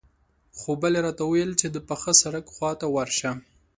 خو 0.57 0.71
بلې 0.81 0.99
راته 1.05 1.23
وويل 1.25 1.51
چې 1.61 1.67
د 1.71 1.77
پاخه 1.87 2.11
سړک 2.21 2.45
خواته 2.55 2.87
ورشه. 2.95 3.31